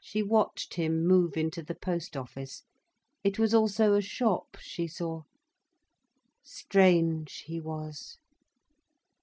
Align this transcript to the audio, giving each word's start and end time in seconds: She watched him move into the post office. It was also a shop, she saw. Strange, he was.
She 0.00 0.22
watched 0.22 0.76
him 0.76 1.06
move 1.06 1.36
into 1.36 1.62
the 1.62 1.74
post 1.74 2.16
office. 2.16 2.62
It 3.22 3.38
was 3.38 3.52
also 3.52 3.92
a 3.92 4.00
shop, 4.00 4.56
she 4.60 4.88
saw. 4.88 5.24
Strange, 6.42 7.40
he 7.44 7.60
was. 7.60 8.16